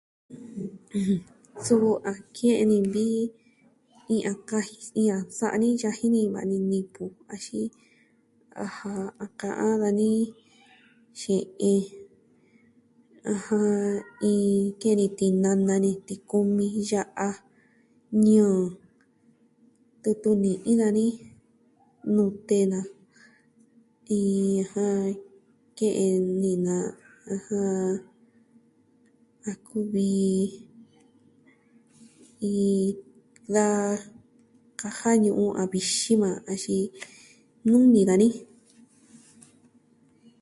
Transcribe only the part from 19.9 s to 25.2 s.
tutu ni iin dani, nute na, iin...